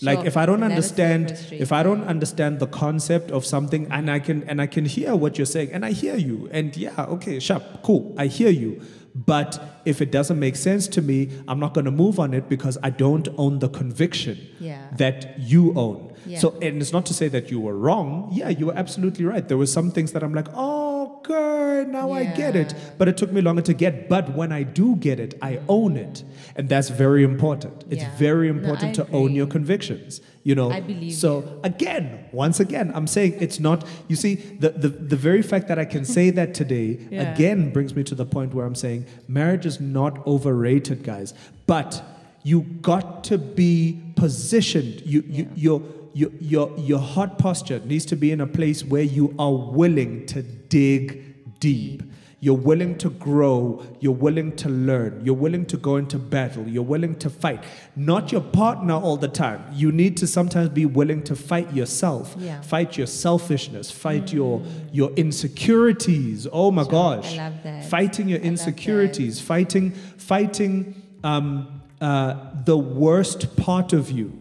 [0.03, 4.11] Like if I don't That understand, if I don't understand the concept of something, and
[4.11, 7.07] I can and I can hear what you're saying, and I hear you, and yeah,
[7.17, 8.81] okay, sharp, cool, I hear you.
[9.15, 12.49] But if it doesn't make sense to me, I'm not going to move on it
[12.49, 14.89] because I don't own the conviction Yeah.
[14.97, 16.13] that you own.
[16.27, 16.41] Yeah.
[16.41, 18.31] So, and it's not to say that you were wrong.
[18.33, 19.47] Yeah, you were absolutely right.
[19.47, 20.84] There were some things that I'm like, oh,
[21.25, 22.75] good, now I get it.
[22.99, 24.09] But it took me longer to get.
[24.09, 26.23] But when I do get it, I own it,
[26.57, 27.85] and that's very important.
[27.91, 28.17] It's Yeah.
[28.17, 30.21] very important I to own your convictions.
[30.45, 30.71] You know.
[30.71, 33.87] I believe So again, once again, I'm saying it's not.
[34.09, 37.33] You see, the the, the very fact that I can say that today Yeah.
[37.35, 41.33] again brings me to the point where I'm saying marriage is not overrated, guys.
[41.67, 42.03] But
[42.43, 45.01] you got to be positioned.
[45.07, 45.81] You, you your
[46.15, 50.27] your your your heart posture needs to be in a place where you are willing
[50.27, 52.03] to dig deep.
[52.41, 53.83] You're willing to grow.
[54.01, 55.23] You're willing to learn.
[55.25, 56.69] You're willing to go into battle.
[56.69, 57.65] You're willing to fight.
[57.97, 59.65] Not your partner all the time.
[59.73, 62.35] You need to sometimes be willing to fight yourself.
[62.39, 62.61] Yeah.
[62.61, 63.91] Fight your selfishness.
[63.91, 66.47] Fight your your insecurities.
[66.53, 66.91] Oh my Sure.
[66.93, 67.39] gosh.
[67.39, 67.85] I love that.
[67.87, 69.41] Fighting your I insecurities.
[69.41, 74.39] Fighting fighting um, uh, the worst part of you.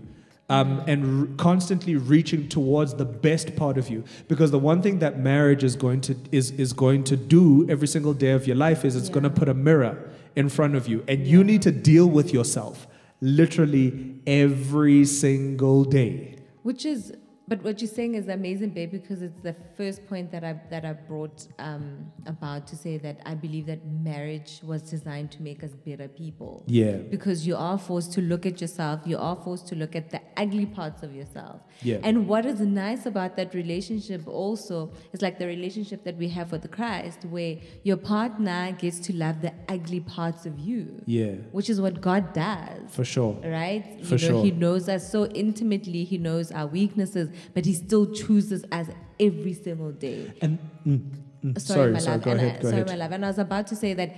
[0.49, 4.03] Um, and r- constantly reaching towards the best part of you.
[4.27, 7.87] Because the one thing that marriage is going to is is going to do every
[7.87, 10.87] single day of your life is it's going to put a mirror in front of
[10.87, 12.87] you, and you need to deal with yourself
[13.21, 16.35] literally every single day.
[16.63, 17.13] Which is,
[17.47, 20.85] but what you're saying is amazing, babe, because it's the first point that I that
[20.85, 25.63] I brought um, about to say that I believe that marriage was designed to make
[25.63, 26.63] us better people.
[26.67, 30.09] Yeah, Because you are forced to look at yourself, you are forced to look at
[30.09, 31.59] the ugly parts of yourself.
[31.81, 31.99] Yeah.
[32.03, 36.51] And what is nice about that relationship also is like the relationship that we have
[36.51, 41.69] with Christ, where your partner gets to love the ugly parts of you, yeah, which
[41.69, 43.33] is what God does for sure.
[43.43, 43.83] right?
[44.03, 44.43] For you know, sure.
[44.45, 46.03] He knows us so intimately.
[46.05, 48.87] He knows our weaknesses, but he still chooses us
[49.19, 50.33] every single day.
[50.41, 51.01] And mm,
[51.43, 52.23] mm, Sorry, sorry, my sorry, love.
[52.25, 52.87] go and ahead, I, go sorry, ahead.
[52.89, 53.11] my love.
[53.11, 54.15] And I was about to say that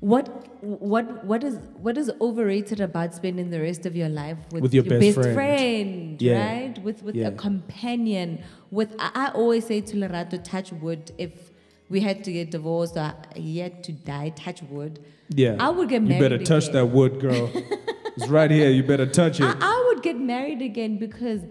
[0.00, 0.26] what
[0.62, 4.72] what what is what is overrated about spending the rest of your life with, With
[4.74, 5.34] your best friend.
[5.34, 6.38] friend, Yeah.
[6.52, 6.82] right?
[6.82, 7.28] With with Yeah.
[7.28, 8.38] a companion.
[8.70, 11.12] With I, I always say to Lerato, touch wood.
[11.18, 11.50] If
[11.90, 15.00] we had to get divorced or he had to die, touch wood.
[15.28, 16.14] Yeah, I would get married.
[16.16, 16.74] you better touch again.
[16.76, 17.50] that wood, girl.
[18.16, 18.70] it's right here.
[18.70, 19.44] You better touch it.
[19.44, 21.42] I, I would get married again because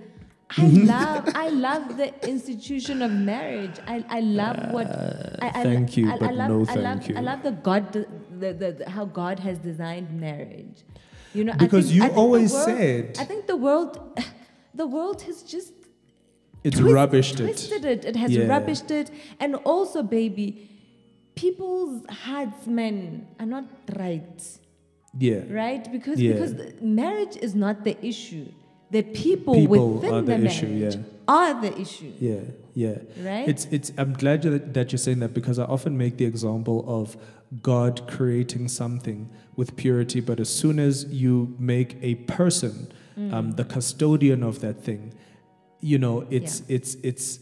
[0.51, 0.88] I mm-hmm.
[0.88, 3.77] love I love the institution of marriage.
[3.88, 6.75] I, I love what uh, I, I, thank you, I, I but love, no I
[6.75, 7.15] love, thank you.
[7.17, 8.07] I love the God the,
[8.39, 10.83] the, the, how God has designed marriage.
[11.35, 13.99] You know, I Because think- you I always world- said- I think the world
[14.73, 15.73] the world has just
[16.63, 17.43] it's twist- rubbished it.
[17.43, 18.05] twisted it.
[18.05, 18.45] It has Yeah.
[18.45, 19.12] rubbished it.
[19.39, 20.67] And also, baby,
[21.35, 24.41] people's hearts, men, are not right
[25.17, 25.89] Yeah, right?
[25.91, 26.33] Because Yeah.
[26.33, 28.47] because marriage is not the issue.
[28.91, 31.02] The people, People within are the the, issue, marriage yeah.
[31.28, 32.41] are the issue, yeah,
[32.73, 32.97] yeah.
[33.21, 33.47] right?
[33.47, 33.91] It's it's.
[33.97, 37.15] I'm glad that that you're saying that because I often make the example of
[37.62, 43.34] God creating something with purity, but as soon as you make a person Mm.
[43.34, 45.13] um, the custodian of that thing,
[45.82, 47.39] you know, it's it's it's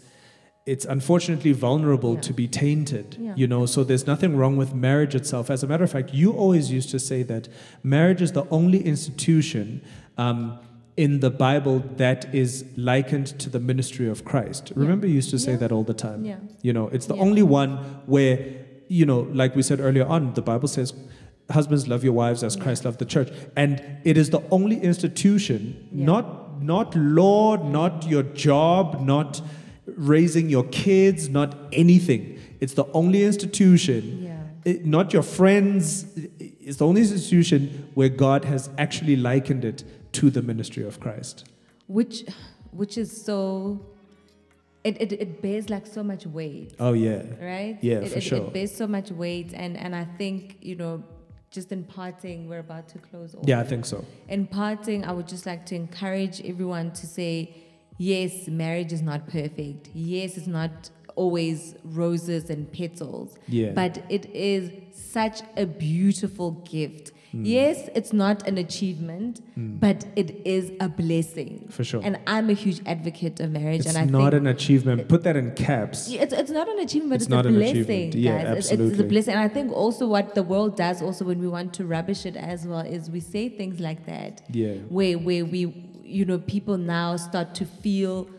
[0.65, 2.21] it's unfortunately vulnerable Yeah.
[2.21, 3.15] to be tainted.
[3.19, 3.33] Yeah.
[3.37, 5.49] You know, so there's nothing wrong with marriage itself.
[5.49, 7.47] As a matter of fact, you always used to say that
[7.83, 9.81] marriage is the only institution.
[10.17, 10.57] Um,
[10.97, 14.71] in the Bible, that is likened to the ministry of Christ.
[14.75, 15.57] Remember, you used to say Yeah.
[15.57, 16.25] that all the time.
[16.25, 16.37] Yeah.
[16.63, 17.21] You know, it's the Yeah.
[17.21, 18.39] only one where,
[18.87, 20.93] you know, like we said earlier on, the Bible says,
[21.51, 23.29] husbands love your wives as Christ loved the church.
[23.55, 26.05] And it is the only institution, Yeah.
[26.05, 29.41] not not law, not your job, not
[29.85, 32.35] raising your kids, not anything.
[32.59, 36.07] It's the only institution, yeah, it- not your friends.
[36.39, 41.45] It's the only institution where God has actually likened it to the ministry of Christ.
[41.87, 42.23] which
[42.71, 43.85] which is so.
[44.83, 47.77] It, it, it bears like so much weight, Oh yeah, right?
[47.81, 48.37] Yeah, it, for it, sure.
[48.37, 51.03] It bears so much weight, and and I think you know,
[51.51, 53.35] just in parting, we're about to close.
[53.43, 54.05] Yeah, I think so.
[54.29, 57.53] In parting, I would just like to encourage everyone to say,
[57.97, 59.89] yes, marriage is not perfect.
[59.93, 63.37] Yes, it's not always roses and petals.
[63.47, 63.71] Yeah.
[63.71, 67.11] But it is such a beautiful gift.
[67.31, 67.43] Hmm.
[67.45, 71.67] Yes, it's not an achievement, but it is a blessing.
[71.69, 72.01] For sure.
[72.03, 73.81] And I'm a huge advocate of marriage.
[73.81, 75.09] It's and I not think an achievement.
[75.09, 76.09] Put that in caps.
[76.09, 78.15] It's, it's not an achievement, but It's it's, not a an blessing, achievement.
[78.15, 78.71] Yeah, guys.
[78.71, 79.33] It's- It's, a blessing.
[79.33, 82.37] And I think also what the world does also when we want to rubbish it
[82.37, 84.41] as well is we say things like that.
[84.49, 84.75] Yeah.
[84.89, 85.61] Where, where we,
[86.03, 88.29] you know, people now start to feel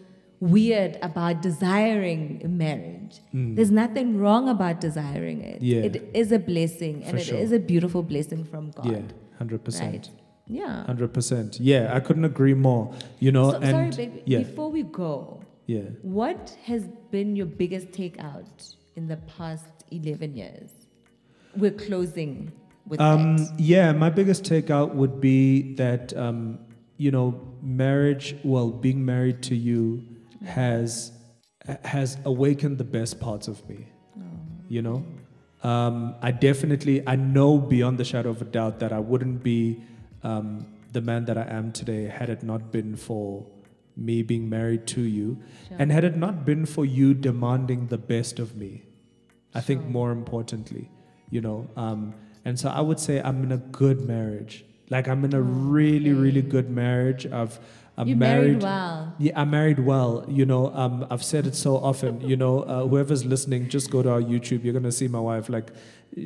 [0.40, 3.20] weird about desiring marriage.
[3.32, 5.60] There's nothing wrong about desiring it.
[5.60, 5.66] Mm.
[5.72, 5.80] Yeah.
[5.82, 7.56] It is a blessing and For it is sure.
[7.56, 8.86] a beautiful blessing from God.
[8.86, 9.02] Yeah,
[9.38, 9.92] hundred percent.
[9.92, 10.10] Right.
[10.46, 10.84] Yeah.
[10.84, 11.58] Hundred percent.
[11.60, 12.94] Yeah, I couldn't agree more.
[13.18, 14.22] You know, So, and sorry, baby.
[14.26, 15.82] yeah, Before we go, yeah.
[16.02, 20.70] What has been your biggest takeout in the past 11 years?
[21.56, 22.52] We're closing
[22.86, 23.60] with Um, that.
[23.60, 26.60] yeah, my biggest takeout would be that um,
[26.96, 28.34] you know, marriage.
[28.44, 30.02] Well, being married to you
[30.44, 31.12] has
[31.84, 33.86] has awakened the best parts of me.
[34.68, 35.04] You know,
[35.62, 39.82] um, I definitely I know beyond the shadow of a doubt that I wouldn't be
[40.22, 43.46] um, the man that I am today had it not been for
[43.96, 45.76] me being married to you, Sure.
[45.80, 48.82] and had it not been for you demanding the best of me.
[49.54, 50.90] I think more importantly,
[51.30, 51.68] you know.
[51.76, 54.64] Um, and so I would say I'm in a good marriage.
[54.90, 57.26] Like I'm in a really, really good marriage.
[57.26, 57.58] I've
[57.98, 58.46] I'm you married.
[58.46, 59.14] married well.
[59.18, 60.24] Yeah, I'm married well.
[60.28, 62.20] You know, um, I've said it so often.
[62.20, 64.62] You know, uh, whoever's listening, just go to our YouTube.
[64.62, 65.48] You're gonna see my wife.
[65.48, 65.72] Like,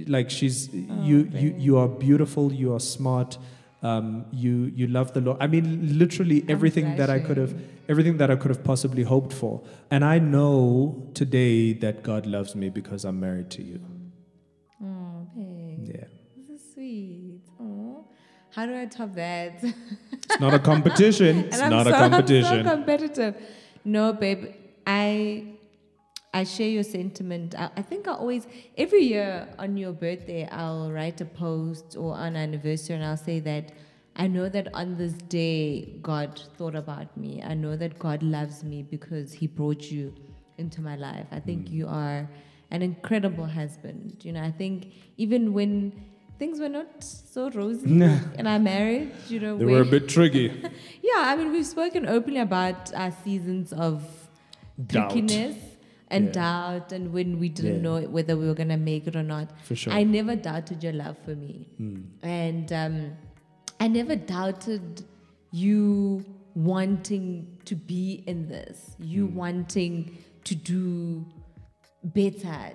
[0.07, 0.85] like she's you.
[1.03, 1.55] You baby.
[1.59, 2.53] you are beautiful.
[2.53, 3.39] You are smart.
[3.83, 5.39] Um, you you love the Lord.
[5.41, 7.55] I mean, literally everything that I could have,
[7.89, 9.63] everything that I could have possibly hoped for.
[9.91, 13.81] And I know today that God loves me because I'm married to you.
[18.55, 19.53] How do I top that?
[20.33, 21.39] It's not a competition.
[21.41, 22.59] It's not so, a competition.
[22.61, 23.35] I'm so competitive.
[23.85, 24.55] No, babe.
[24.87, 25.45] I
[26.33, 27.55] I share your sentiment.
[27.59, 28.47] I, I think I always
[28.79, 33.41] every year on your birthday I'll write a post or on anniversary and I'll say
[33.41, 33.73] that
[34.17, 37.43] I know that on this day God thought about me.
[37.43, 40.15] I know that God loves me because He brought you
[40.57, 41.27] into my life.
[41.33, 41.73] I think Mm.
[41.73, 42.29] you are
[42.71, 44.17] an incredible husband.
[44.23, 44.77] You know, I think
[45.19, 45.93] even when
[46.39, 47.87] things were not so rosy
[48.39, 50.47] in our marriage, you know, they were a bit tricky.
[51.03, 54.03] yeah, I mean, we've spoken openly about our seasons of
[54.87, 55.11] Doubt.
[55.13, 55.57] trickiness
[56.09, 56.33] and Yeah.
[56.33, 57.81] doubt, and when we didn't Yeah.
[57.83, 59.49] know whether we were gonna make it or not.
[59.63, 59.93] For sure.
[59.93, 61.69] I never doubted your love for me,
[62.23, 63.13] and um,
[63.81, 65.03] I never doubted
[65.53, 71.25] you wanting to be in this, you wanting to do
[72.05, 72.73] better.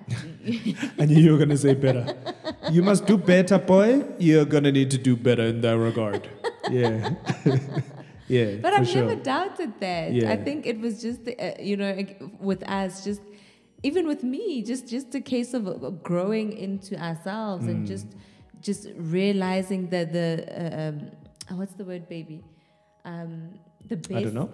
[0.98, 2.16] I knew you were going to say better.
[2.70, 4.04] You must do better, boy.
[4.18, 6.28] You're going to need to do better in that regard.
[6.70, 7.14] Yeah.
[8.28, 8.56] yeah.
[8.56, 9.04] But I've sure.
[9.04, 10.12] never doubted that.
[10.12, 10.32] Yeah.
[10.32, 13.22] I think it was just, uh, you know, like, with us, just
[13.82, 17.88] even with me, just just a case of growing into ourselves and Mm.
[17.88, 18.06] just
[18.60, 21.10] just realizing that the uh, um,
[21.50, 22.42] uh, what's the word, baby,
[23.04, 23.50] um,
[23.88, 24.50] the best I don't know.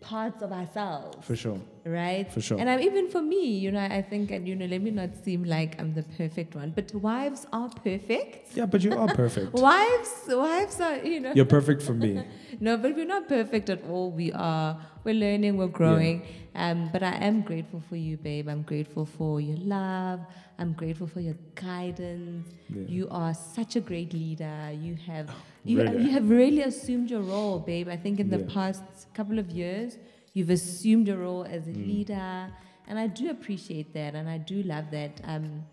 [0.00, 1.60] Parts of ourselves For sure.
[1.84, 2.30] right?
[2.32, 2.58] For sure.
[2.58, 5.10] And I'm, even for me, you know, I think, and you know, let me not
[5.24, 8.56] seem like I'm the perfect one, but wives are perfect.
[8.56, 9.52] Yeah, but you are perfect.
[9.68, 11.32] Wives, wives are, you know.
[11.34, 12.22] You're perfect for me.
[12.62, 14.10] No, but we're not perfect at all.
[14.10, 14.78] We are.
[15.04, 15.56] We're learning.
[15.56, 16.22] We're growing.
[16.54, 18.48] Um, but I am grateful for you, babe.
[18.48, 20.20] I'm grateful for your love.
[20.58, 22.48] I'm grateful for your guidance.
[22.68, 22.82] Yeah.
[22.86, 24.70] You are such a great leader.
[24.78, 25.30] You have
[25.64, 26.04] you, Really?
[26.04, 27.88] you have really assumed your role, babe.
[27.88, 28.46] I think in the Yeah.
[28.54, 28.82] past
[29.14, 29.98] couple of years,
[30.34, 31.86] you've assumed your role as a Mm.
[31.86, 32.50] leader,
[32.88, 35.20] and I do appreciate that, and I do love that.
[35.24, 35.64] Um,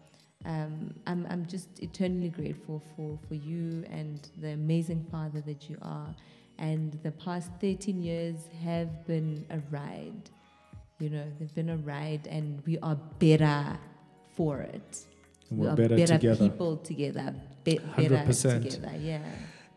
[0.45, 5.77] um, I'm, I'm just eternally grateful for, for you and the amazing father that you
[5.81, 6.15] are.
[6.59, 10.29] And the past 13 years have been a ride.
[10.99, 13.77] You know, they've been a ride, and we are better
[14.35, 15.05] for it.
[15.49, 16.35] And we we're are better together.
[16.49, 17.35] people together.
[17.63, 18.63] Be- better 100%.
[18.63, 19.19] together, yeah.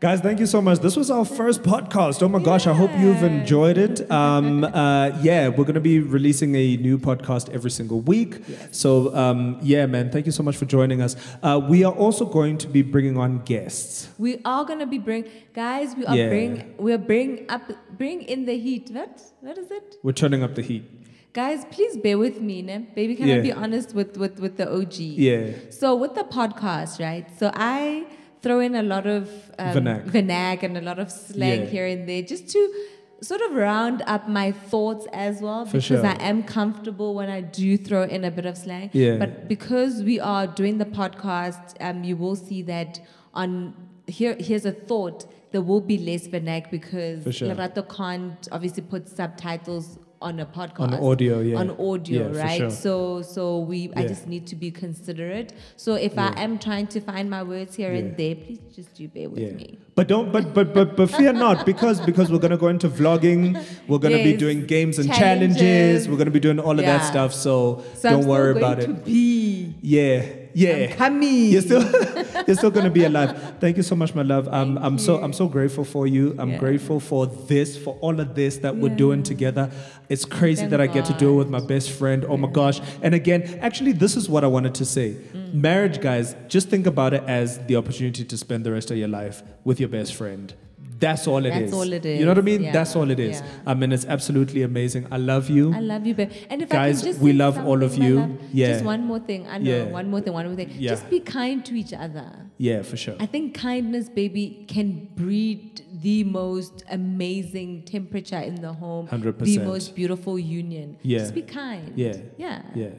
[0.01, 0.79] Guys, thank you so much.
[0.79, 2.23] This was our first podcast.
[2.23, 4.09] Oh my gosh, I hope you've enjoyed it.
[4.09, 8.41] Um, uh, yeah, we're going to be releasing a new podcast every single week.
[8.47, 8.69] Yes.
[8.71, 11.15] So, um, yeah, man, thank you so much for joining us.
[11.43, 14.09] Uh, we are also going to be bringing on guests.
[14.17, 15.95] We are gonna be bring guys.
[15.95, 16.29] We are Yeah.
[16.29, 17.61] bring we are bring up
[17.95, 18.89] bring in the heat.
[18.91, 19.97] What what is it?
[20.01, 20.83] We're turning up the heat.
[21.31, 22.79] Guys, please bear with me, ne?
[22.95, 23.15] baby.
[23.15, 23.41] Can I Yeah.
[23.41, 24.95] be honest with, with, with the OG?
[24.99, 25.51] Yeah.
[25.69, 27.25] So with the podcast, right?
[27.39, 28.05] So I
[28.41, 30.05] throw in a lot of um, Vernac.
[30.09, 31.65] vernac and a lot of slang Yeah.
[31.67, 32.73] here and there, just to
[33.21, 36.05] sort of round up my thoughts as well, For because sure.
[36.05, 38.89] I am comfortable when I do throw in a bit of slang.
[38.93, 39.17] Yeah.
[39.17, 42.99] But because we are doing the podcast, um, you will see that
[43.35, 43.75] on
[44.07, 44.35] here.
[44.39, 47.49] Here's a thought: there will be less vernac because sure.
[47.49, 51.57] Lerato can't obviously put subtitles on a podcast On audio, yeah.
[51.57, 52.57] on audio, Yeah, right?
[52.59, 52.69] sure.
[52.69, 55.53] So so we I just need to be considerate.
[55.75, 56.33] So if Yeah.
[56.35, 57.99] I am trying to find my words here Yeah.
[57.99, 59.51] and there, please just do bear with Yeah.
[59.53, 59.79] me.
[59.95, 63.61] But don't but but but but fear not because because we're gonna go into vlogging,
[63.87, 66.09] we're gonna be doing games and challenges, Challenges.
[66.09, 67.33] we're gonna be doing all of that stuff.
[67.33, 69.75] So, So I'm don't still worry going about to it.
[69.81, 70.23] Yeah.
[70.53, 70.87] Yeah.
[70.89, 71.45] I'm coming.
[71.45, 71.81] You're still
[72.47, 73.55] you're still gonna be alive.
[73.59, 74.47] Thank you so much, my love.
[74.47, 75.21] I'm Thank I'm so.
[75.21, 76.35] I'm so grateful for you.
[76.37, 76.57] I'm Yeah.
[76.57, 79.69] grateful for this, for all of this that we're doing together.
[80.09, 82.25] It's crazy Thank that I get to do it with my best friend.
[82.27, 82.81] Oh my gosh.
[83.01, 85.15] And again, actually this is what I wanted to say.
[85.33, 85.53] Mm.
[85.53, 89.07] Marriage, guys, just think about it as the opportunity to spend the rest of your
[89.07, 90.53] life with your best friend.
[90.99, 91.71] That's all it is.
[91.71, 92.63] That's all it You know what I mean?
[92.63, 92.71] Yeah.
[92.71, 93.39] That's all it is.
[93.39, 93.47] Yeah.
[93.65, 95.07] I mean, it's absolutely amazing.
[95.11, 95.73] I love you.
[95.73, 96.31] I love you, babe.
[96.49, 98.19] And if Guys, I can just we love all of you.
[98.19, 98.73] love, Yeah.
[98.73, 99.47] Just one more thing.
[99.47, 99.69] I know.
[99.69, 99.83] Yeah.
[99.85, 100.33] One more thing.
[100.33, 100.69] One more thing.
[100.79, 102.27] Just be kind to each other.
[102.57, 103.15] yeah, for sure.
[103.19, 109.07] I think kindness, baby, can breed the most amazing temperature in the home.
[109.07, 109.37] 100%.
[109.39, 110.97] The most beautiful union.
[111.01, 111.19] Yeah.
[111.19, 111.93] Just be kind.
[111.95, 112.17] Yeah.
[112.37, 112.61] Yeah.
[112.75, 112.89] Yeah.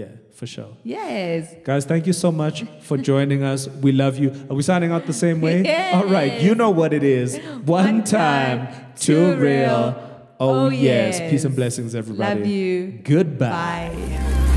[0.00, 0.72] Yeah, for sure.
[0.84, 1.54] Yes.
[1.64, 2.56] Guys, thank you so much
[2.88, 3.60] for joining us.
[3.86, 4.30] We love you.
[4.48, 5.56] Are we signing out the same way?
[5.64, 5.94] Yes.
[5.96, 7.36] All right, you know what it is.
[7.38, 9.40] One, One time, time, two two real.
[9.40, 10.04] real.
[10.40, 11.18] Oh, Oh, yes.
[11.18, 11.30] yes.
[11.30, 12.38] Peace and blessings, everybody.
[12.40, 13.00] Love you.
[13.02, 13.90] Goodbye.
[13.90, 13.94] Bye.
[13.94, 14.47] Here's a thought.